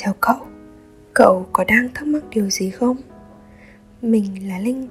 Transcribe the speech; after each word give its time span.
Chào 0.00 0.14
cậu, 0.20 0.46
cậu 1.14 1.46
có 1.52 1.64
đang 1.68 1.88
thắc 1.94 2.06
mắc 2.06 2.22
điều 2.30 2.50
gì 2.50 2.70
không? 2.70 2.96
Mình 4.02 4.48
là 4.48 4.58
Linh 4.58 4.88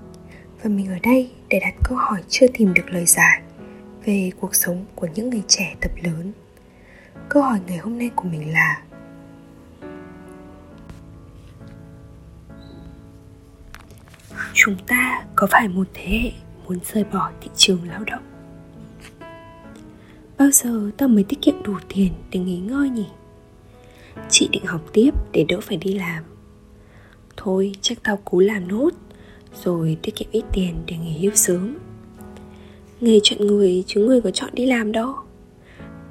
và 0.63 0.69
mình 0.69 0.87
ở 0.87 0.99
đây 1.03 1.31
để 1.49 1.59
đặt 1.59 1.73
câu 1.83 1.97
hỏi 1.97 2.23
chưa 2.29 2.47
tìm 2.53 2.73
được 2.73 2.83
lời 2.89 3.05
giải 3.05 3.41
về 4.05 4.31
cuộc 4.39 4.55
sống 4.55 4.85
của 4.95 5.07
những 5.15 5.29
người 5.29 5.43
trẻ 5.47 5.75
tập 5.81 5.91
lớn. 6.03 6.31
Câu 7.29 7.43
hỏi 7.43 7.59
ngày 7.67 7.77
hôm 7.77 7.97
nay 7.97 8.11
của 8.15 8.23
mình 8.23 8.53
là 8.53 8.81
Chúng 14.53 14.75
ta 14.87 15.25
có 15.35 15.47
phải 15.51 15.67
một 15.67 15.87
thế 15.93 16.19
hệ 16.23 16.31
muốn 16.65 16.79
rời 16.93 17.03
bỏ 17.03 17.31
thị 17.41 17.49
trường 17.55 17.89
lao 17.89 18.03
động? 18.03 18.23
Bao 20.37 20.49
giờ 20.51 20.91
ta 20.97 21.07
mới 21.07 21.23
tiết 21.23 21.41
kiệm 21.41 21.63
đủ 21.63 21.73
tiền 21.95 22.13
để 22.31 22.39
nghỉ 22.39 22.59
ngơi 22.59 22.89
nhỉ? 22.89 23.07
Chị 24.29 24.49
định 24.51 24.65
học 24.65 24.81
tiếp 24.93 25.11
để 25.31 25.45
đỡ 25.49 25.59
phải 25.61 25.77
đi 25.77 25.93
làm. 25.93 26.23
Thôi, 27.37 27.71
chắc 27.81 28.03
tao 28.03 28.17
cú 28.17 28.39
làm 28.39 28.67
nốt, 28.67 28.89
Rồi 29.63 29.97
tiết 30.01 30.15
kiệm 30.15 30.27
ít 30.31 30.43
tiền 30.53 30.75
để 30.85 30.97
nghỉ 30.97 31.17
hưu 31.19 31.31
sớm. 31.35 31.77
Nghề 33.01 33.19
chọn 33.23 33.47
người 33.47 33.83
chứ 33.87 34.05
người 34.05 34.21
có 34.21 34.31
chọn 34.31 34.49
đi 34.53 34.65
làm 34.65 34.91
đâu 34.91 35.15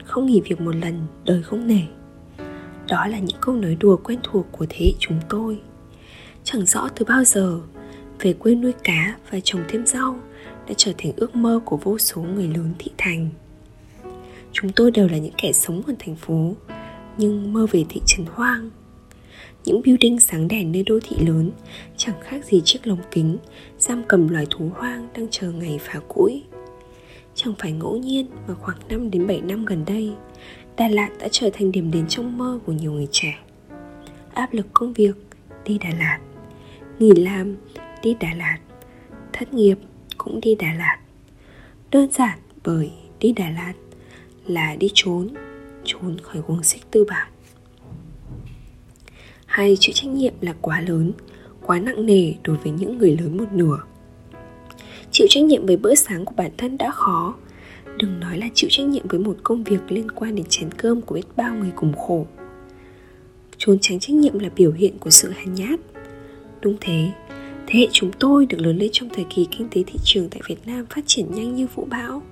Không 0.04 0.26
nghỉ 0.26 0.40
việc 0.40 0.60
một 0.60 0.76
lần, 0.76 1.06
đời 1.24 1.42
không 1.42 1.66
nể. 1.66 1.82
Đó 2.88 3.06
là 3.06 3.18
những 3.18 3.36
câu 3.40 3.56
nói 3.56 3.76
đùa 3.80 3.96
quen 3.96 4.18
thuộc 4.22 4.46
của 4.52 4.66
thế 4.68 4.86
hệ 4.86 4.92
chúng 4.98 5.20
tôi. 5.28 5.60
Chẳng 6.44 6.66
rõ 6.66 6.88
từ 6.94 7.04
bao 7.08 7.24
giờ, 7.24 7.60
Về 8.20 8.32
quê 8.32 8.54
nuôi 8.54 8.72
cá 8.84 9.16
và 9.30 9.38
trồng 9.44 9.62
thêm 9.68 9.86
rau 9.86 10.20
Đã 10.68 10.74
trở 10.76 10.92
thành 10.98 11.12
ước 11.16 11.36
mơ 11.36 11.60
của 11.64 11.76
vô 11.76 11.98
số 11.98 12.22
người 12.22 12.48
lớn 12.48 12.72
thị 12.78 12.90
thành. 12.98 13.28
Chúng 14.52 14.72
tôi 14.72 14.90
đều 14.90 15.08
là 15.08 15.18
những 15.18 15.34
kẻ 15.42 15.52
sống 15.52 15.82
ở 15.86 15.94
thành 15.98 16.16
phố 16.16 16.54
nhưng 17.18 17.52
mơ 17.52 17.66
về 17.70 17.84
thị 17.88 18.00
trấn 18.06 18.26
hoang. 18.26 18.70
Những 19.64 19.82
building 19.84 20.20
sáng 20.20 20.48
đèn 20.48 20.72
nơi 20.72 20.82
đô 20.82 20.98
thị 21.02 21.16
lớn, 21.26 21.50
chẳng 21.96 22.20
khác 22.22 22.44
gì 22.44 22.60
chiếc 22.64 22.86
lồng 22.86 22.98
kính, 23.10 23.38
giam 23.78 24.02
cầm 24.08 24.28
loài 24.28 24.46
thú 24.50 24.70
hoang 24.74 25.08
đang 25.14 25.26
chờ 25.30 25.50
ngày 25.50 25.78
phá 25.82 26.00
cũi. 26.08 26.42
Chẳng 27.34 27.54
phải 27.58 27.72
ngẫu 27.72 27.96
nhiên 27.96 28.26
mà 28.48 28.54
khoảng 28.54 28.78
5 28.88 29.10
đến 29.10 29.26
7 29.26 29.40
năm 29.40 29.64
gần 29.64 29.84
đây, 29.86 30.12
Đà 30.76 30.88
Lạt 30.88 31.10
đã 31.20 31.28
trở 31.30 31.50
thành 31.52 31.72
điểm 31.72 31.90
đến 31.90 32.08
trong 32.08 32.38
mơ 32.38 32.58
của 32.66 32.72
nhiều 32.72 32.92
người 32.92 33.08
trẻ. 33.10 33.38
Áp 34.34 34.54
lực 34.54 34.66
công 34.72 34.92
việc, 34.92 35.16
đi 35.64 35.78
Đà 35.78 35.90
Lạt. 35.98 36.18
Nghỉ 36.98 37.12
làm, 37.12 37.56
đi 38.02 38.16
Đà 38.20 38.34
Lạt. 38.34 38.58
Thất 39.32 39.54
nghiệp, 39.54 39.78
cũng 40.18 40.40
đi 40.40 40.54
Đà 40.54 40.74
Lạt. 40.74 40.98
Đơn 41.90 42.10
giản 42.12 42.38
bởi 42.64 42.90
đi 43.20 43.32
Đà 43.32 43.50
Lạt 43.50 43.72
là 44.46 44.76
đi 44.76 44.90
trốn 44.94 45.28
trốn 45.86 46.16
khỏi 46.22 46.42
guồng 46.46 46.62
xích 46.62 46.82
tư 46.90 47.04
bản. 47.08 47.28
Hai 49.46 49.76
chịu 49.80 49.92
trách 49.92 50.08
nhiệm 50.08 50.34
là 50.40 50.54
quá 50.60 50.80
lớn, 50.80 51.12
quá 51.62 51.78
nặng 51.78 52.06
nề 52.06 52.34
đối 52.44 52.56
với 52.56 52.72
những 52.72 52.98
người 52.98 53.16
lớn 53.20 53.36
một 53.36 53.52
nửa. 53.52 53.78
Chịu 55.10 55.26
trách 55.30 55.44
nhiệm 55.44 55.66
với 55.66 55.76
bữa 55.76 55.94
sáng 55.94 56.24
của 56.24 56.34
bản 56.36 56.50
thân 56.56 56.78
đã 56.78 56.90
khó. 56.90 57.34
Đừng 57.98 58.20
nói 58.20 58.38
là 58.38 58.46
chịu 58.54 58.70
trách 58.72 58.86
nhiệm 58.86 59.08
với 59.08 59.20
một 59.20 59.36
công 59.42 59.64
việc 59.64 59.80
liên 59.88 60.10
quan 60.10 60.34
đến 60.34 60.46
chén 60.48 60.70
cơm 60.70 61.00
của 61.00 61.14
biết 61.14 61.36
bao 61.36 61.54
người 61.54 61.72
cùng 61.76 61.92
khổ. 61.92 62.26
Trốn 63.56 63.78
tránh 63.80 64.00
trách 64.00 64.14
nhiệm 64.14 64.38
là 64.38 64.48
biểu 64.56 64.72
hiện 64.72 64.98
của 64.98 65.10
sự 65.10 65.32
hèn 65.36 65.54
nhát. 65.54 65.80
Đúng 66.60 66.76
thế 66.80 67.10
thế 67.66 67.78
hệ 67.78 67.88
chúng 67.92 68.10
tôi 68.18 68.46
được 68.46 68.58
lớn 68.60 68.76
lên 68.76 68.90
trong 68.92 69.08
thời 69.08 69.24
kỳ 69.30 69.46
kinh 69.50 69.68
tế 69.68 69.82
thị 69.86 69.98
trường 70.04 70.28
tại 70.28 70.40
việt 70.48 70.66
nam 70.66 70.86
phát 70.90 71.04
triển 71.06 71.26
nhanh 71.34 71.54
như 71.54 71.66
vũ 71.74 71.84
bão. 71.84 72.22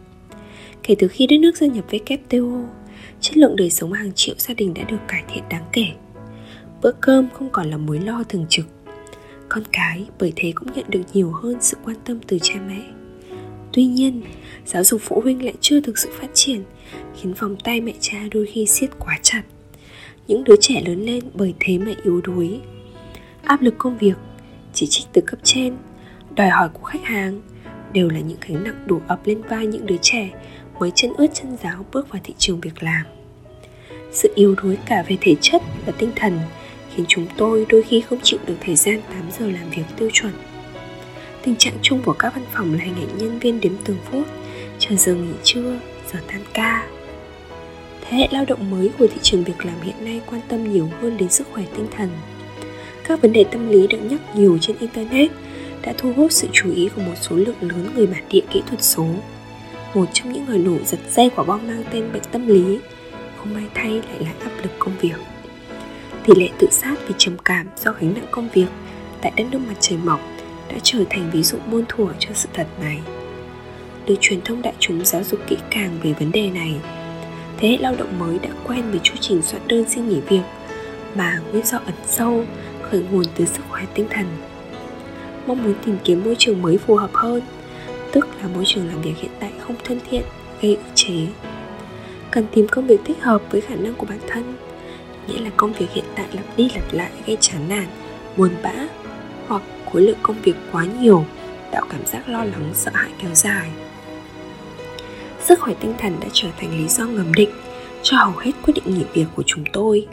Kể 0.83 0.95
từ 0.99 1.09
khi 1.09 1.27
đất 1.27 1.37
nước 1.41 1.57
gia 1.57 1.67
nhập 1.67 1.85
wto 1.91 2.67
chất 3.25 3.37
lượng 3.37 3.57
đời 3.57 3.71
sống 3.71 3.93
hàng 3.93 4.13
triệu 4.15 4.35
gia 4.39 4.55
đình 4.55 4.75
đã 4.75 4.83
được 4.83 4.99
cải 5.09 5.25
thiện 5.29 5.45
đáng 5.51 5.65
kể. 5.73 5.87
Bữa 6.83 6.93
cơm 7.01 7.29
không 7.33 7.51
còn 7.51 7.71
là 7.71 7.77
mối 7.77 8.01
lo 8.01 8.23
thường 8.29 8.47
trực. 8.49 8.67
Con 9.49 9.63
cái 9.73 10.07
bởi 10.19 10.33
thế 10.37 10.53
cũng 10.55 10.69
nhận 10.75 10.85
được 10.89 11.01
nhiều 11.13 11.33
hơn 11.33 11.57
sự 11.61 11.77
quan 11.85 11.97
tâm 12.05 12.19
từ 12.27 12.39
cha 12.43 12.55
mẹ. 12.69 12.83
Tuy 13.73 13.87
nhiên, 13.87 14.23
giáo 14.67 14.85
dục 14.85 15.01
phụ 15.05 15.21
huynh 15.21 15.45
lại 15.45 15.55
chưa 15.61 15.81
thực 15.81 15.99
sự 15.99 16.11
phát 16.21 16.31
triển, 16.35 16.63
khiến 17.17 17.35
vòng 17.35 17.57
tay 17.65 17.81
mẹ 17.81 17.93
cha 18.01 18.19
đôi 18.31 18.47
khi 18.47 18.67
siết 18.67 18.91
quá 18.99 19.19
chặt. 19.23 19.43
Những 20.27 20.45
đứa 20.45 20.57
trẻ 20.61 20.83
lớn 20.87 21.03
lên 21.03 21.25
bởi 21.35 21.55
thế 21.61 21.79
mà 21.79 21.93
yếu 22.05 22.21
đuối. 22.21 22.61
Áp 23.43 23.63
lực 23.63 23.75
công 23.79 23.99
việc, 23.99 24.17
chỉ 24.73 24.87
trích 24.91 25.07
từ 25.13 25.21
cấp 25.21 25.39
trên, 25.43 25.77
đòi 26.35 26.49
hỏi 26.49 26.69
của 26.73 26.85
khách 26.85 27.05
hàng 27.05 27.43
đều 27.93 28.09
là 28.11 28.21
những 28.21 28.39
gánh 28.49 28.65
nặng 28.65 28.85
đổ 28.87 29.01
ập 29.09 29.27
lên 29.27 29.43
vai 29.43 29.67
những 29.67 29.87
đứa 29.87 29.97
trẻ 30.03 30.31
mới 30.79 30.93
chân 30.95 31.13
ướt 31.17 31.27
chân 31.35 31.57
giáo 31.63 31.85
bước 31.93 32.09
vào 32.09 32.21
thị 32.25 32.35
trường 32.39 32.61
việc 32.61 32.83
làm 32.83 33.07
sự 34.15 34.33
yếu 34.35 34.55
đuối 34.63 34.77
cả 34.87 35.05
về 35.09 35.17
thể 35.21 35.35
chất 35.41 35.63
và 35.87 35.93
tinh 35.99 36.11
thần 36.17 36.39
khiến 36.95 37.07
chúng 37.09 37.27
tôi 37.37 37.67
đôi 37.69 37.83
khi 37.83 38.01
không 38.01 38.19
chịu 38.23 38.39
được 38.47 38.55
thời 38.61 38.77
gian 38.77 39.01
8 39.03 39.17
giờ 39.39 39.47
làm 39.47 39.71
việc 39.71 39.83
tiêu 39.97 40.11
chuẩn. 40.13 40.33
Tình 41.43 41.57
trạng 41.57 41.75
chung 41.83 42.03
của 42.05 42.13
các 42.13 42.35
văn 42.35 42.45
phòng 42.53 42.75
là 42.75 42.85
hình 42.85 42.95
ảnh 42.95 43.19
nhân 43.19 43.39
viên 43.39 43.61
đếm 43.61 43.73
từng 43.85 43.97
phút, 44.11 44.27
chờ 44.79 44.97
giờ 44.97 45.15
nghỉ 45.15 45.35
trưa, 45.43 45.79
giờ 46.13 46.19
tan 46.27 46.41
ca. 46.53 46.89
Thế 48.01 48.17
hệ 48.17 48.29
lao 48.31 48.45
động 48.45 48.71
mới 48.71 48.91
của 48.99 49.07
thị 49.07 49.19
trường 49.23 49.45
việc 49.45 49.65
làm 49.67 49.81
hiện 49.83 50.05
nay 50.05 50.21
quan 50.27 50.41
tâm 50.49 50.73
nhiều 50.73 50.89
hơn 51.01 51.17
đến 51.17 51.31
sức 51.31 51.47
khỏe 51.53 51.65
tinh 51.77 51.87
thần. 51.97 52.09
Các 53.05 53.23
vấn 53.23 53.33
đề 53.33 53.45
tâm 53.45 53.69
lý 53.69 53.87
được 53.87 53.99
nhắc 53.99 54.37
nhiều 54.37 54.59
trên 54.61 54.77
Internet 54.79 55.31
đã 55.83 55.95
thu 55.99 56.13
hút 56.13 56.33
sự 56.33 56.49
chú 56.53 56.73
ý 56.75 56.89
của 56.97 57.03
một 57.03 57.15
số 57.21 57.37
lượng 57.37 57.57
lớn 57.61 57.91
người 57.95 58.07
bản 58.07 58.23
địa 58.31 58.41
kỹ 58.51 58.63
thuật 58.67 58.83
số. 58.83 59.07
Một 59.95 60.07
trong 60.13 60.33
những 60.33 60.45
người 60.47 60.59
nổi 60.59 60.79
giật 60.87 60.99
dây 61.15 61.31
quả 61.37 61.45
bom 61.45 61.67
mang 61.67 61.85
tên 61.91 62.13
bệnh 62.13 62.23
tâm 62.33 62.47
lý 62.47 62.79
không 63.45 63.55
may 63.55 63.65
thay 63.75 63.91
lại 63.91 64.21
là 64.21 64.31
áp 64.41 64.51
lực 64.63 64.71
công 64.79 64.95
việc. 65.01 65.17
Tỷ 66.25 66.33
lệ 66.37 66.49
tự 66.59 66.67
sát 66.71 66.95
vì 67.09 67.15
trầm 67.19 67.37
cảm 67.45 67.67
do 67.77 67.93
gánh 67.93 68.15
nặng 68.15 68.27
công 68.31 68.49
việc 68.49 68.67
tại 69.23 69.33
đất 69.37 69.45
nước 69.51 69.59
mặt 69.69 69.75
trời 69.81 69.99
mọc 70.05 70.21
đã 70.69 70.77
trở 70.83 70.99
thành 71.11 71.31
ví 71.33 71.43
dụ 71.43 71.59
muôn 71.67 71.85
thuở 71.89 72.07
cho 72.19 72.31
sự 72.35 72.49
thật 72.53 72.67
này. 72.81 73.01
Được 74.07 74.15
truyền 74.21 74.41
thông 74.41 74.63
đại 74.63 74.75
chúng 74.79 75.05
giáo 75.05 75.23
dục 75.25 75.41
kỹ 75.47 75.57
càng 75.71 75.99
về 76.03 76.13
vấn 76.13 76.33
đề 76.33 76.51
này, 76.51 76.75
thế 77.57 77.69
hệ 77.69 77.77
lao 77.77 77.95
động 77.99 78.19
mới 78.19 78.39
đã 78.39 78.49
quen 78.65 78.91
với 78.91 79.01
chu 79.03 79.15
trình 79.21 79.43
soạn 79.43 79.63
đơn 79.69 79.85
xin 79.89 80.09
nghỉ 80.09 80.21
việc 80.21 80.43
mà 81.15 81.41
nguyên 81.53 81.67
do 81.67 81.79
ẩn 81.79 81.95
sâu, 82.07 82.45
khởi 82.83 83.03
nguồn 83.11 83.25
từ 83.37 83.45
sức 83.45 83.63
khỏe 83.69 83.83
tinh 83.95 84.07
thần. 84.11 84.27
Mong 85.47 85.65
muốn 85.65 85.75
tìm 85.85 85.97
kiếm 86.05 86.25
môi 86.25 86.37
trường 86.39 86.63
mới 86.63 86.79
phù 86.79 86.97
hợp 86.97 87.11
hơn, 87.15 87.43
tức 88.13 88.29
là 88.43 88.49
môi 88.55 88.65
trường 88.67 88.89
làm 88.89 89.03
việc 89.03 89.15
hiện 89.17 89.31
tại 89.41 89.53
không 89.59 89.77
thân 89.85 89.99
thiện, 90.11 90.23
gây 90.63 90.77
ức 90.77 90.91
chế 90.95 91.27
cần 92.35 92.47
tìm 92.53 92.69
công 92.69 92.87
việc 92.87 93.01
thích 93.05 93.23
hợp 93.23 93.43
với 93.51 93.61
khả 93.61 93.75
năng 93.75 93.95
của 93.95 94.07
bản 94.07 94.19
thân. 94.29 94.57
Nghĩa 95.29 95.41
là 95.41 95.51
công 95.57 95.73
việc 95.73 95.91
hiện 95.91 96.05
tại 96.17 96.27
lặp 96.33 96.45
đi 96.57 96.69
lặp 96.75 96.93
lại 96.93 97.11
gây 97.27 97.37
chán 97.41 97.69
nản 97.69 97.87
buồn 98.37 98.51
bã 98.63 98.73
hoặc 99.47 99.63
khối 99.93 100.03
lượng 100.03 100.19
công 100.23 100.37
việc 100.43 100.57
quá 100.73 100.87
nhiều 101.01 101.25
tạo 101.71 101.87
cảm 101.91 102.07
giác 102.07 102.29
lo 102.29 102.45
lắng 102.45 102.71
sợ 102.73 102.91
hãi 102.95 103.11
kéo 103.23 103.31
dài. 103.35 103.71
Sức 105.41 105.61
khỏe 105.61 105.75
tinh 105.81 105.95
thần 105.99 106.17
đã 106.21 106.27
trở 106.33 106.49
thành 106.59 106.79
lý 106.79 106.89
do 106.89 107.07
ngầm 107.07 107.35
định 107.35 107.51
cho 108.03 108.17
hầu 108.17 108.37
hết 108.39 108.53
quyết 108.63 108.75
định 108.75 108.95
nghỉ 108.95 109.05
việc 109.15 109.27
của 109.37 109.43
chúng 109.47 109.65
tôi. 109.73 110.07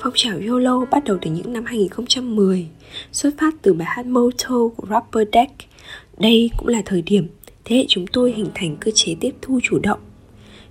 Phong 0.00 0.12
trào 0.16 0.38
YOLO 0.48 0.84
bắt 0.90 1.04
đầu 1.04 1.18
từ 1.22 1.30
những 1.30 1.52
năm 1.52 1.64
2010, 1.64 2.66
xuất 3.12 3.34
phát 3.38 3.54
từ 3.62 3.72
bài 3.72 3.88
hát 3.90 4.06
Moto 4.06 4.68
của 4.76 4.86
rapper 4.90 5.28
Deck. 5.32 5.52
Đây 6.18 6.50
cũng 6.58 6.68
là 6.68 6.82
thời 6.84 7.02
điểm 7.02 7.28
thế 7.64 7.76
hệ 7.76 7.84
chúng 7.88 8.06
tôi 8.06 8.32
hình 8.32 8.50
thành 8.54 8.76
cơ 8.76 8.90
chế 8.94 9.14
tiếp 9.20 9.30
thu 9.42 9.60
chủ 9.62 9.78
động 9.78 9.98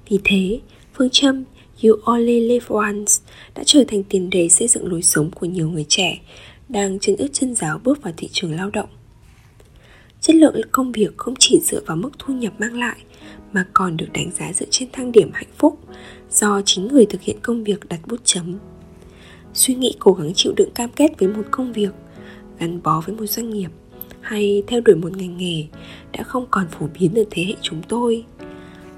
vì 0.10 0.20
thế, 0.24 0.60
phương 0.94 1.10
châm 1.10 1.44
You 1.84 1.96
Only 2.04 2.40
Live 2.40 2.66
Once 2.70 3.14
đã 3.56 3.64
trở 3.66 3.84
thành 3.88 4.04
tiền 4.04 4.30
đề 4.30 4.50
xây 4.50 4.68
dựng 4.68 4.92
lối 4.92 5.02
sống 5.02 5.32
của 5.32 5.46
nhiều 5.46 5.70
người 5.70 5.86
trẻ 5.90 6.22
đang 6.70 7.00
chân 7.00 7.16
ướt 7.16 7.28
chân 7.34 7.56
giáo 7.56 7.80
bước 7.84 8.04
vào 8.04 8.14
thị 8.18 8.30
trường 8.32 8.56
lao 8.56 8.70
động. 8.70 8.90
Chất 10.22 10.36
lượng 10.36 10.62
công 10.72 10.92
việc 10.92 11.18
không 11.18 11.34
chỉ 11.40 11.60
dựa 11.64 11.80
vào 11.86 11.98
mức 11.98 12.10
thu 12.20 12.34
nhập 12.34 12.54
mang 12.60 12.78
lại 12.78 12.98
mà 13.54 13.68
còn 13.74 13.98
được 13.98 14.08
đánh 14.14 14.32
giá 14.40 14.54
dựa 14.54 14.66
trên 14.70 14.90
thang 14.92 15.12
điểm 15.12 15.30
hạnh 15.34 15.52
phúc 15.58 15.80
do 16.32 16.62
chính 16.66 16.88
người 16.88 17.06
thực 17.06 17.22
hiện 17.22 17.38
công 17.42 17.64
việc 17.64 17.90
đặt 17.90 18.00
bút 18.08 18.22
chấm. 18.24 18.58
Suy 19.54 19.76
nghĩ 19.76 19.96
cố 20.00 20.14
gắng 20.14 20.32
chịu 20.36 20.54
đựng 20.58 20.72
cam 20.76 20.90
kết 20.96 21.20
với 21.20 21.30
một 21.30 21.44
công 21.52 21.74
việc, 21.74 21.92
gắn 22.60 22.84
bó 22.84 23.02
với 23.06 23.16
một 23.16 23.26
doanh 23.26 23.50
nghiệp 23.50 23.70
hay 24.22 24.64
theo 24.68 24.82
đuổi 24.82 24.96
một 24.96 25.18
ngành 25.18 25.38
nghề 25.38 25.66
đã 26.12 26.24
không 26.24 26.46
còn 26.52 26.68
phổ 26.68 26.88
biến 27.00 27.14
ở 27.16 27.24
thế 27.32 27.44
hệ 27.44 27.54
chúng 27.62 27.82
tôi 27.88 28.26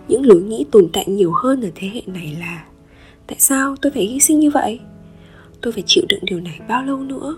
những 0.08 0.26
lối 0.26 0.42
nghĩ 0.42 0.66
tồn 0.72 0.88
tại 0.94 1.06
nhiều 1.08 1.32
hơn 1.44 1.62
ở 1.62 1.70
thế 1.76 1.88
hệ 1.94 2.02
này 2.08 2.38
là, 2.40 2.66
tại 3.28 3.36
sao 3.40 3.76
tôi 3.82 3.92
phải 3.92 4.04
hy 4.04 4.20
sinh 4.20 4.40
như 4.40 4.50
vậy? 4.50 4.80
Tôi 5.62 5.74
phải 5.74 5.84
chịu 5.86 6.04
đựng 6.10 6.20
điều 6.22 6.40
này 6.40 6.60
bao 6.68 6.84
lâu 6.84 6.98
nữa? 6.98 7.38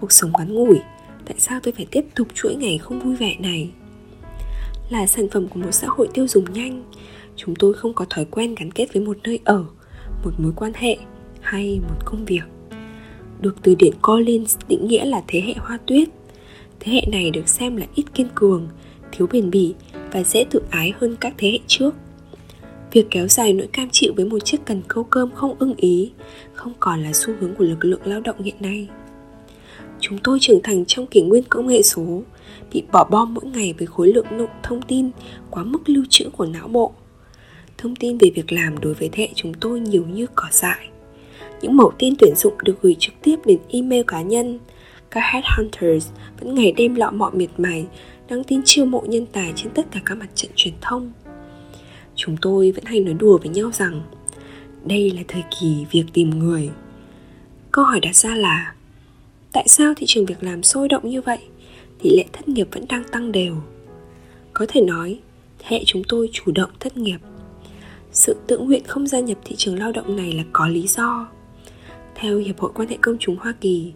Cuộc 0.00 0.12
sống 0.12 0.32
ngắn 0.38 0.54
ngủi, 0.54 0.78
tại 1.26 1.34
sao 1.38 1.60
tôi 1.62 1.72
phải 1.76 1.86
tiếp 1.90 2.04
tục 2.14 2.28
chuỗi 2.34 2.54
ngày 2.54 2.78
không 2.78 3.00
vui 3.00 3.16
vẻ 3.16 3.36
này? 3.38 3.70
Là 4.90 5.06
sản 5.06 5.28
phẩm 5.28 5.48
của 5.48 5.60
một 5.60 5.72
xã 5.72 5.86
hội 5.90 6.08
tiêu 6.14 6.26
dùng 6.28 6.52
nhanh, 6.52 6.84
chúng 7.36 7.54
tôi 7.54 7.74
không 7.74 7.94
có 7.94 8.04
thói 8.10 8.24
quen 8.24 8.54
gắn 8.54 8.70
kết 8.70 8.92
với 8.92 9.02
một 9.02 9.16
nơi 9.24 9.38
ở, 9.44 9.64
một 10.24 10.32
mối 10.38 10.52
quan 10.56 10.72
hệ 10.74 10.96
hay 11.40 11.80
một 11.88 11.96
công 12.04 12.24
việc. 12.24 12.42
Được 13.40 13.56
từ 13.62 13.74
điển 13.74 13.92
collins 14.02 14.56
định 14.68 14.88
nghĩa 14.88 15.04
là 15.04 15.22
thế 15.26 15.40
hệ 15.40 15.54
hoa 15.58 15.78
tuyết. 15.86 16.08
Thế 16.80 16.92
hệ 16.92 17.02
này 17.12 17.30
được 17.30 17.48
xem 17.48 17.76
là 17.76 17.86
ít 17.94 18.04
kiên 18.14 18.28
cường, 18.34 18.68
thiếu 19.12 19.26
bền 19.32 19.50
bỉ 19.50 19.74
và 20.12 20.22
dễ 20.22 20.44
tự 20.50 20.62
ái 20.70 20.92
hơn 21.00 21.16
các 21.20 21.34
thế 21.38 21.50
hệ 21.50 21.58
trước 21.66 21.94
Việc 22.92 23.06
kéo 23.10 23.28
dài 23.28 23.52
nỗi 23.52 23.66
cam 23.66 23.88
chịu 23.92 24.12
với 24.16 24.24
một 24.24 24.38
chiếc 24.44 24.58
cần 24.64 24.82
câu 24.88 25.04
cơm 25.04 25.30
không 25.30 25.56
ưng 25.58 25.74
ý 25.76 26.12
không 26.54 26.72
còn 26.80 27.02
là 27.02 27.12
xu 27.12 27.32
hướng 27.40 27.54
của 27.54 27.64
lực 27.64 27.84
lượng 27.84 28.00
lao 28.04 28.20
động 28.20 28.42
hiện 28.42 28.54
nay. 28.60 28.88
Chúng 30.00 30.18
tôi 30.24 30.38
trưởng 30.40 30.62
thành 30.62 30.84
trong 30.84 31.06
kỷ 31.06 31.22
nguyên 31.22 31.44
công 31.48 31.66
nghệ 31.66 31.82
số, 31.82 32.22
bị 32.72 32.82
bỏ 32.92 33.04
bom 33.04 33.34
mỗi 33.34 33.44
ngày 33.44 33.74
với 33.78 33.86
khối 33.86 34.12
lượng 34.12 34.26
nội 34.30 34.48
thông 34.62 34.82
tin 34.82 35.10
quá 35.50 35.64
mức 35.64 35.88
lưu 35.88 36.04
trữ 36.10 36.30
của 36.36 36.46
não 36.46 36.68
bộ. 36.68 36.92
Thông 37.78 37.96
tin 37.96 38.18
về 38.18 38.30
việc 38.34 38.52
làm 38.52 38.80
đối 38.80 38.94
với 38.94 39.08
thế 39.12 39.22
hệ 39.22 39.28
chúng 39.34 39.54
tôi 39.54 39.80
nhiều 39.80 40.04
như 40.06 40.26
cỏ 40.34 40.46
dại. 40.50 40.88
Những 41.62 41.76
mẫu 41.76 41.92
tin 41.98 42.14
tuyển 42.18 42.34
dụng 42.36 42.54
được 42.64 42.82
gửi 42.82 42.96
trực 42.98 43.14
tiếp 43.22 43.36
đến 43.44 43.58
email 43.68 44.02
cá 44.06 44.22
nhân. 44.22 44.58
Các 45.10 45.22
headhunters 45.32 46.08
vẫn 46.40 46.54
ngày 46.54 46.72
đêm 46.72 46.94
lọ 46.94 47.10
mọ 47.10 47.30
miệt 47.34 47.50
mài 47.58 47.86
đăng 48.30 48.44
tin 48.44 48.60
chiêu 48.64 48.84
mộ 48.84 49.04
nhân 49.08 49.26
tài 49.32 49.52
trên 49.56 49.72
tất 49.74 49.86
cả 49.90 50.00
các 50.04 50.14
mặt 50.14 50.28
trận 50.34 50.50
truyền 50.56 50.74
thông. 50.80 51.12
Chúng 52.14 52.36
tôi 52.42 52.72
vẫn 52.72 52.84
hay 52.84 53.00
nói 53.00 53.14
đùa 53.14 53.38
với 53.38 53.48
nhau 53.48 53.70
rằng 53.72 54.02
đây 54.84 55.10
là 55.10 55.22
thời 55.28 55.42
kỳ 55.60 55.86
việc 55.90 56.04
tìm 56.12 56.30
người. 56.30 56.70
Câu 57.72 57.84
hỏi 57.84 58.00
đặt 58.00 58.16
ra 58.16 58.34
là 58.34 58.74
tại 59.52 59.68
sao 59.68 59.92
thị 59.96 60.06
trường 60.08 60.26
việc 60.26 60.42
làm 60.42 60.62
sôi 60.62 60.88
động 60.88 61.08
như 61.08 61.20
vậy? 61.20 61.38
Tỷ 62.02 62.10
lệ 62.16 62.24
thất 62.32 62.48
nghiệp 62.48 62.68
vẫn 62.72 62.84
đang 62.88 63.04
tăng 63.04 63.32
đều. 63.32 63.56
Có 64.52 64.66
thể 64.68 64.80
nói, 64.80 65.20
thế 65.58 65.76
hệ 65.76 65.82
chúng 65.86 66.02
tôi 66.08 66.30
chủ 66.32 66.52
động 66.54 66.70
thất 66.80 66.96
nghiệp. 66.96 67.18
Sự 68.12 68.36
tự 68.46 68.58
nguyện 68.58 68.82
không 68.86 69.06
gia 69.06 69.20
nhập 69.20 69.38
thị 69.44 69.56
trường 69.58 69.78
lao 69.78 69.92
động 69.92 70.16
này 70.16 70.32
là 70.32 70.42
có 70.52 70.68
lý 70.68 70.86
do. 70.86 71.28
Theo 72.14 72.38
Hiệp 72.38 72.58
hội 72.58 72.70
Quan 72.74 72.88
hệ 72.88 72.96
Công 73.00 73.16
chúng 73.20 73.36
Hoa 73.36 73.54
Kỳ, 73.60 73.92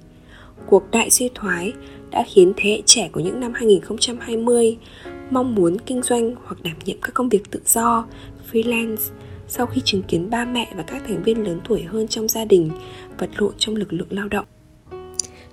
cuộc 0.67 0.91
đại 0.91 1.11
suy 1.11 1.31
thoái 1.35 1.73
đã 2.15 2.25
khiến 2.35 2.53
thế 2.57 2.71
hệ 2.71 2.83
trẻ 2.87 3.09
của 3.13 3.21
những 3.21 3.41
năm 3.41 3.53
2020 3.55 4.77
mong 5.31 5.55
muốn 5.55 5.77
kinh 5.87 6.03
doanh 6.03 6.35
hoặc 6.45 6.63
đảm 6.63 6.77
nhiệm 6.85 6.97
các 7.03 7.15
công 7.15 7.29
việc 7.29 7.51
tự 7.51 7.61
do, 7.67 8.07
freelance 8.53 9.11
sau 9.49 9.67
khi 9.67 9.81
chứng 9.85 10.03
kiến 10.03 10.31
ba 10.31 10.45
mẹ 10.45 10.73
và 10.77 10.83
các 10.83 11.03
thành 11.07 11.23
viên 11.23 11.47
lớn 11.47 11.61
tuổi 11.69 11.83
hơn 11.83 12.09
trong 12.09 12.29
gia 12.29 12.45
đình 12.45 12.71
vật 13.19 13.31
lộn 13.39 13.53
trong 13.59 13.77
lực 13.77 13.93
lượng 13.93 14.09
lao 14.11 14.29
động. 14.29 14.45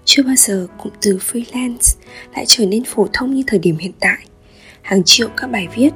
Chưa 0.06 0.24
bao 0.24 0.36
giờ 0.38 0.68
cụm 0.78 0.94
từ 1.02 1.18
freelance 1.18 1.98
lại 2.36 2.46
trở 2.48 2.66
nên 2.66 2.84
phổ 2.84 3.08
thông 3.14 3.34
như 3.34 3.44
thời 3.48 3.60
điểm 3.60 3.78
hiện 3.78 3.94
tại. 4.00 4.26
Hàng 4.82 5.02
triệu 5.06 5.30
các 5.38 5.52
bài 5.52 5.68
viết, 5.76 5.90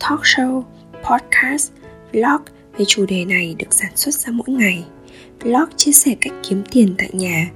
talk 0.00 0.20
show, 0.20 0.62
podcast, 1.02 1.72
blog 2.12 2.40
về 2.78 2.84
chủ 2.88 3.06
đề 3.06 3.24
này 3.24 3.54
được 3.58 3.68
sản 3.70 3.96
xuất 3.96 4.14
ra 4.14 4.32
mỗi 4.32 4.48
ngày. 4.48 4.84
Blog 5.44 5.68
chia 5.76 5.92
sẻ 5.92 6.16
cách 6.20 6.32
kiếm 6.48 6.62
tiền 6.70 6.94
tại 6.98 7.10
nhà 7.12 7.50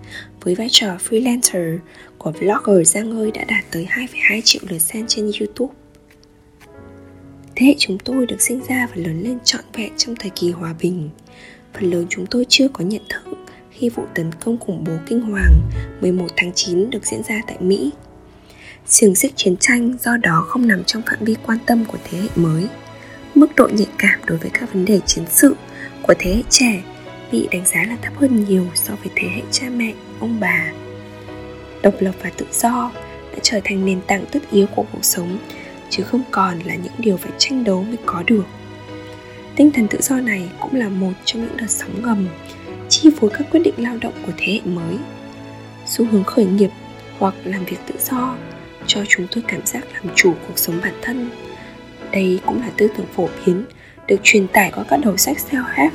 với 0.44 0.54
vai 0.54 0.68
trò 0.70 0.96
freelancer 1.08 1.78
của 2.18 2.32
vlogger 2.32 2.88
Giang 2.88 3.18
ơi 3.18 3.30
đã 3.30 3.44
đạt 3.44 3.64
tới 3.70 3.88
2,2 3.90 4.40
triệu 4.44 4.62
lượt 4.68 4.78
xem 4.78 5.04
trên 5.08 5.30
YouTube. 5.40 5.74
Thế 7.56 7.66
hệ 7.66 7.74
chúng 7.78 7.98
tôi 7.98 8.26
được 8.26 8.40
sinh 8.40 8.60
ra 8.68 8.86
và 8.90 8.96
lớn 8.96 9.22
lên 9.22 9.38
trọn 9.44 9.64
vẹn 9.72 9.92
trong 9.96 10.16
thời 10.16 10.30
kỳ 10.30 10.50
hòa 10.50 10.74
bình. 10.80 11.10
Phần 11.74 11.90
lớn 11.90 12.06
chúng 12.10 12.26
tôi 12.26 12.46
chưa 12.48 12.68
có 12.68 12.84
nhận 12.84 13.02
thức 13.08 13.22
khi 13.70 13.88
vụ 13.88 14.02
tấn 14.14 14.30
công 14.44 14.58
khủng 14.58 14.84
bố 14.86 14.92
kinh 15.06 15.20
hoàng 15.20 15.60
11 16.00 16.26
tháng 16.36 16.52
9 16.54 16.90
được 16.90 17.06
diễn 17.06 17.22
ra 17.28 17.40
tại 17.46 17.56
Mỹ. 17.60 17.90
Xiềng 18.86 19.14
xích 19.14 19.32
chiến 19.36 19.56
tranh 19.56 19.96
do 20.00 20.16
đó 20.16 20.44
không 20.48 20.68
nằm 20.68 20.84
trong 20.84 21.02
phạm 21.06 21.24
vi 21.24 21.36
quan 21.46 21.58
tâm 21.66 21.84
của 21.84 21.98
thế 22.04 22.18
hệ 22.18 22.28
mới. 22.36 22.68
Mức 23.34 23.46
độ 23.56 23.68
nhạy 23.68 23.88
cảm 23.98 24.20
đối 24.26 24.38
với 24.38 24.50
các 24.50 24.74
vấn 24.74 24.84
đề 24.84 25.00
chiến 25.06 25.24
sự 25.30 25.56
của 26.02 26.14
thế 26.18 26.34
hệ 26.34 26.42
trẻ 26.50 26.82
bị 27.32 27.48
đánh 27.50 27.64
giá 27.66 27.84
là 27.88 27.96
thấp 28.02 28.12
hơn 28.16 28.44
nhiều 28.44 28.66
so 28.74 28.94
với 28.94 29.12
thế 29.14 29.28
hệ 29.28 29.42
cha 29.50 29.66
mẹ, 29.76 29.92
ông 30.20 30.40
bà. 30.40 30.72
Độc 31.82 31.94
lập 32.00 32.14
và 32.22 32.30
tự 32.36 32.46
do 32.52 32.92
đã 33.32 33.38
trở 33.42 33.60
thành 33.64 33.84
nền 33.84 34.00
tảng 34.06 34.24
tất 34.32 34.50
yếu 34.50 34.66
của 34.66 34.84
cuộc 34.92 35.04
sống 35.04 35.38
chứ 35.90 36.02
không 36.02 36.22
còn 36.30 36.58
là 36.64 36.74
những 36.74 36.92
điều 36.98 37.16
phải 37.16 37.32
tranh 37.38 37.64
đấu 37.64 37.82
mới 37.82 37.96
có 38.06 38.22
được. 38.26 38.44
Tinh 39.56 39.70
thần 39.70 39.88
tự 39.88 39.98
do 40.02 40.20
này 40.20 40.50
cũng 40.60 40.74
là 40.74 40.88
một 40.88 41.12
trong 41.24 41.42
những 41.42 41.56
đợt 41.56 41.70
sóng 41.70 42.02
ngầm 42.02 42.28
chi 42.88 43.10
phối 43.16 43.30
các 43.30 43.46
quyết 43.50 43.60
định 43.60 43.74
lao 43.76 43.96
động 44.00 44.14
của 44.26 44.32
thế 44.36 44.52
hệ 44.52 44.60
mới. 44.64 44.98
Xu 45.86 46.06
hướng 46.06 46.24
khởi 46.24 46.44
nghiệp 46.44 46.70
hoặc 47.18 47.34
làm 47.44 47.64
việc 47.64 47.76
tự 47.86 47.94
do 48.10 48.36
cho 48.86 49.04
chúng 49.08 49.26
tôi 49.30 49.44
cảm 49.48 49.66
giác 49.66 49.84
làm 49.94 50.14
chủ 50.14 50.34
cuộc 50.48 50.58
sống 50.58 50.80
bản 50.82 50.94
thân. 51.02 51.30
Đây 52.12 52.40
cũng 52.46 52.60
là 52.60 52.70
tư 52.76 52.88
tưởng 52.96 53.06
phổ 53.14 53.28
biến 53.46 53.64
được 54.08 54.16
truyền 54.22 54.48
tải 54.48 54.72
qua 54.74 54.84
các 54.88 55.00
đầu 55.04 55.16
sách 55.16 55.36
self-help 55.50 55.90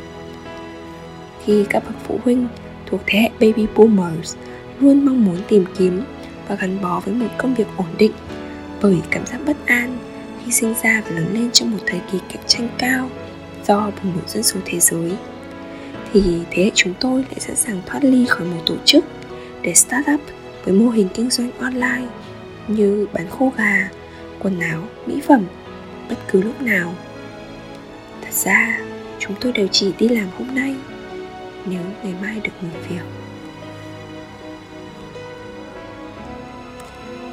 khi 1.50 1.66
các 1.70 1.84
bậc 1.86 1.96
phụ 2.04 2.20
huynh 2.24 2.48
thuộc 2.86 3.02
thế 3.06 3.20
hệ 3.20 3.30
baby 3.40 3.68
boomers 3.76 4.36
luôn 4.80 5.06
mong 5.06 5.26
muốn 5.26 5.38
tìm 5.48 5.66
kiếm 5.78 6.04
và 6.48 6.56
gắn 6.56 6.82
bó 6.82 7.00
với 7.00 7.14
một 7.14 7.28
công 7.38 7.56
việc 7.56 7.68
ổn 7.78 7.88
định 7.98 8.12
bởi 8.82 8.98
cảm 9.12 9.26
giác 9.26 9.40
bất 9.46 9.58
an 9.66 9.98
khi 10.46 10.52
sinh 10.52 10.74
ra 10.84 11.02
và 11.06 11.12
lớn 11.12 11.28
lên 11.34 11.52
trong 11.52 11.72
một 11.72 11.78
thời 11.86 12.02
kỳ 12.12 12.20
cạnh 12.30 12.44
tranh 12.48 12.70
cao 12.78 13.10
do 13.68 13.92
bùng 14.04 14.14
nổ 14.16 14.22
dân 14.28 14.44
số 14.44 14.60
thế 14.66 14.80
giới 14.80 15.12
thì 16.14 16.22
thế 16.52 16.64
hệ 16.64 16.72
chúng 16.76 16.94
tôi 17.00 17.22
lại 17.22 17.40
sẵn 17.40 17.56
sàng 17.56 17.82
thoát 17.86 18.04
ly 18.04 18.26
khỏi 18.26 18.48
một 18.48 18.62
tổ 18.66 18.76
chức 18.86 19.06
để 19.62 19.74
start 19.74 20.06
up 20.14 20.22
với 20.66 20.74
mô 20.74 20.90
hình 20.90 21.08
kinh 21.14 21.30
doanh 21.30 21.52
online 21.60 22.08
như 22.68 23.08
bán 23.14 23.30
khô 23.30 23.52
gà, 23.58 23.90
quần 24.40 24.60
áo, 24.60 24.84
mỹ 25.06 25.22
phẩm 25.28 25.44
bất 26.10 26.18
cứ 26.32 26.42
lúc 26.42 26.62
nào. 26.62 26.94
Thật 28.22 28.34
ra, 28.34 28.80
chúng 29.20 29.36
tôi 29.42 29.52
đều 29.52 29.68
chỉ 29.72 29.94
đi 30.00 30.08
làm 30.08 30.28
hôm 30.38 30.56
nay 30.56 30.76
nếu 31.66 31.84
ngày 32.04 32.14
mai 32.22 32.40
được 32.44 32.52
nghỉ 32.62 32.70
việc. 32.90 33.04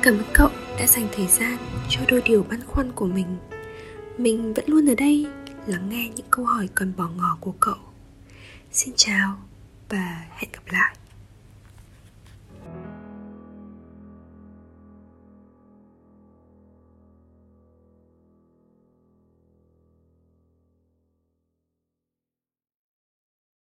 Cảm 0.03 0.19
ơn 0.19 0.27
cậu 0.33 0.51
đã 0.79 0.87
dành 0.87 1.09
thời 1.13 1.27
gian 1.27 1.57
cho 1.89 2.01
đôi 2.09 2.23
điều 2.25 2.43
băn 2.43 2.61
khoăn 2.67 2.93
của 2.93 3.07
mình. 3.07 3.37
Mình 4.19 4.55
vẫn 4.55 4.65
luôn 4.69 4.91
ở 4.91 4.95
đây 4.95 5.27
lắng 5.67 5.89
nghe 5.89 6.09
những 6.17 6.27
câu 6.31 6.45
hỏi 6.45 6.69
còn 6.75 6.93
bỏ 6.97 7.09
ngỏ 7.17 7.37
của 7.41 7.55
cậu. 7.61 7.79
Xin 8.73 8.95
chào 8.97 9.37
và 9.89 10.25
hẹn 10.31 10.51
gặp 10.53 10.63
lại. 10.67 10.97